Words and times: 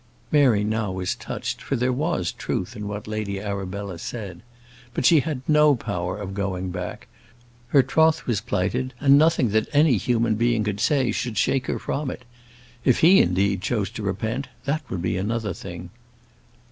Mary 0.31 0.63
now 0.63 0.91
was 0.91 1.13
touched, 1.13 1.61
for 1.61 1.75
there 1.75 1.93
was 1.93 2.31
truth 2.31 2.75
in 2.75 2.87
what 2.87 3.05
Lady 3.05 3.39
Arabella 3.39 3.99
said. 3.99 4.41
But 4.95 5.05
she 5.05 5.19
had 5.19 5.43
no 5.47 5.75
power 5.75 6.17
of 6.17 6.33
going 6.33 6.71
back; 6.71 7.07
her 7.67 7.83
troth 7.83 8.25
was 8.25 8.41
plighted, 8.41 8.95
and 8.99 9.15
nothing 9.15 9.49
that 9.49 9.69
any 9.71 9.97
human 9.97 10.33
being 10.33 10.63
could 10.63 10.79
say 10.79 11.11
should 11.11 11.37
shake 11.37 11.67
her 11.67 11.77
from 11.77 12.09
it. 12.09 12.25
If 12.83 13.01
he, 13.01 13.21
indeed, 13.21 13.61
chose 13.61 13.91
to 13.91 14.01
repent, 14.01 14.47
that 14.65 14.81
would 14.89 15.03
be 15.03 15.17
another 15.17 15.53
thing. 15.53 15.91